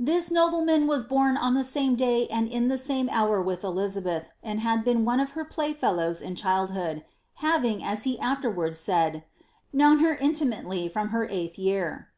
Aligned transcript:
Thie 0.00 0.22
nobleman 0.30 0.86
was 0.86 1.02
bom 1.02 1.36
on 1.36 1.54
the 1.54 1.64
same 1.64 1.96
day 1.96 2.28
and 2.28 2.46
in 2.48 2.68
the 2.68 2.78
sane 2.78 3.08
hour 3.10 3.42
with 3.42 3.62
EUizabeth, 3.62 4.26
and 4.40 4.60
had 4.60 4.84
been 4.84 5.04
one 5.04 5.18
of 5.18 5.30
her 5.32 5.44
playfellows 5.44 6.22
in 6.22 6.36
childhoodf 6.36 7.02
having, 7.42 7.82
as 7.82 8.04
he 8.04 8.16
afterwards 8.20 8.78
said, 8.78 9.14
^ 9.14 9.22
known 9.72 9.98
her 9.98 10.14
intimately 10.14 10.88
from 10.88 11.08
her 11.08 11.26
eighth 11.28 11.58
year.'' 11.58 12.10